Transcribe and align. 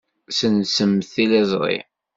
Ssensemt 0.29 1.07
tiliẓri. 1.13 1.77